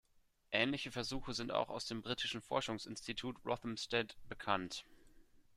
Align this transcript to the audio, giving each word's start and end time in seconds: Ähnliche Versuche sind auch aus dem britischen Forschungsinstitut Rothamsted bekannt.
Ähnliche 0.49 0.89
Versuche 0.91 1.35
sind 1.35 1.51
auch 1.51 1.69
aus 1.69 1.85
dem 1.85 2.01
britischen 2.01 2.41
Forschungsinstitut 2.41 3.45
Rothamsted 3.45 4.17
bekannt. 4.29 4.83